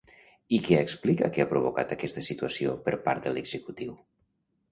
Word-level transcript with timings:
I 0.57 0.59
què 0.67 0.77
explica 0.83 1.27
que 1.35 1.43
ha 1.43 1.47
provocat 1.51 1.93
aquesta 1.97 2.23
situació 2.29 2.73
per 2.87 2.95
part 3.09 3.27
de 3.27 3.35
l'executiu? 3.39 3.93